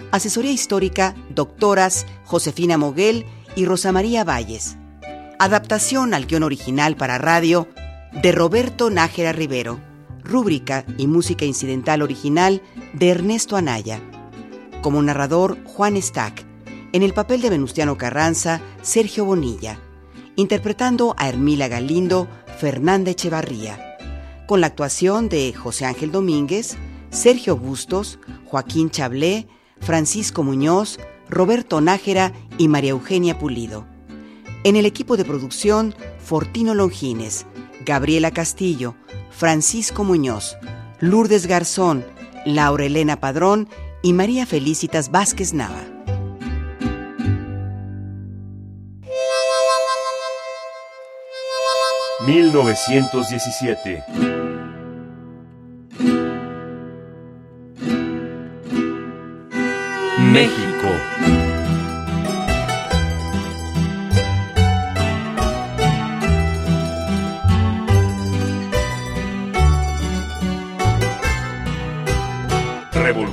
Asesoría 0.09 0.51
histórica, 0.51 1.15
doctoras 1.29 2.07
Josefina 2.25 2.79
Moguel 2.79 3.25
y 3.55 3.65
Rosa 3.65 3.91
María 3.91 4.23
Valles. 4.23 4.75
Adaptación 5.37 6.15
al 6.15 6.25
guion 6.25 6.41
original 6.41 6.97
para 6.97 7.19
radio 7.19 7.67
de 8.13 8.31
Roberto 8.31 8.89
Nájera 8.89 9.31
Rivero. 9.31 9.79
Rúbrica 10.23 10.85
y 10.97 11.07
música 11.07 11.45
incidental 11.45 12.01
original 12.01 12.61
de 12.93 13.09
Ernesto 13.09 13.55
Anaya. 13.55 14.01
Como 14.81 15.01
narrador, 15.01 15.57
Juan 15.63 16.01
Stack. 16.01 16.45
En 16.91 17.03
el 17.03 17.13
papel 17.13 17.41
de 17.41 17.49
Venustiano 17.49 17.97
Carranza, 17.97 18.61
Sergio 18.81 19.25
Bonilla. 19.25 19.79
Interpretando 20.35 21.15
a 21.17 21.29
Hermila 21.29 21.67
Galindo, 21.67 22.27
Fernanda 22.57 23.11
Echevarría, 23.11 23.97
con 24.47 24.61
la 24.61 24.67
actuación 24.67 25.29
de 25.29 25.53
José 25.53 25.85
Ángel 25.85 26.11
Domínguez, 26.11 26.77
Sergio 27.11 27.57
Bustos, 27.57 28.19
Joaquín 28.45 28.89
Chablé, 28.89 29.47
Francisco 29.79 30.43
Muñoz, 30.43 30.99
Roberto 31.29 31.81
Nájera 31.81 32.33
y 32.57 32.67
María 32.67 32.91
Eugenia 32.91 33.37
Pulido. 33.37 33.85
En 34.63 34.75
el 34.75 34.85
equipo 34.85 35.17
de 35.17 35.25
producción, 35.25 35.93
Fortino 36.19 36.73
Longines, 36.73 37.45
Gabriela 37.87 38.31
Castillo, 38.31 38.95
Francisco 39.31 40.03
Muñoz, 40.03 40.57
Lourdes 40.99 41.47
Garzón, 41.47 42.05
Laura 42.45 42.83
Elena 42.83 43.21
Padrón 43.21 43.69
y 44.03 44.11
María 44.11 44.45
Felicitas 44.45 45.09
Vázquez 45.09 45.53
Nava. 45.53 45.85
1917. 52.25 54.03
México. 60.33 61.16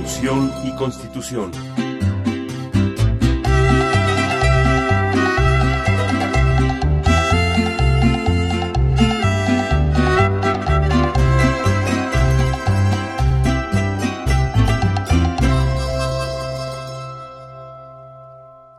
Y 0.07 0.71
Constitución. 0.75 1.51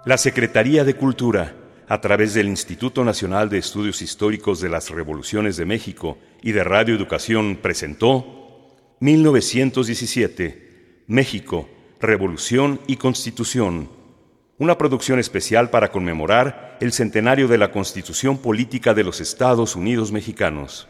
La 0.05 0.17
Secretaría 0.17 0.85
de 0.85 0.95
Cultura, 0.95 1.57
a 1.89 2.01
través 2.01 2.35
del 2.35 2.47
Instituto 2.47 3.05
Nacional 3.05 3.49
de 3.49 3.59
Estudios 3.59 4.01
Históricos 4.01 4.61
de 4.61 4.69
las 4.69 4.91
Revoluciones 4.91 5.57
de 5.57 5.65
México 5.65 6.19
y 6.41 6.53
de 6.53 6.63
Radio 6.63 6.95
Educación, 6.95 7.59
presentó 7.61 8.77
1917, 9.01 10.66
México, 11.09 11.69
Revolución 12.01 12.81
y 12.89 12.97
Constitución, 12.97 13.89
una 14.59 14.77
producción 14.77 15.21
especial 15.21 15.71
para 15.71 15.93
conmemorar 15.93 16.77
el 16.81 16.93
centenario 16.93 17.47
de 17.47 17.59
la 17.59 17.71
Constitución 17.71 18.39
Política 18.39 18.93
de 18.93 19.05
los 19.05 19.21
Estados 19.21 19.77
Unidos 19.77 20.11
Mexicanos. 20.11 20.89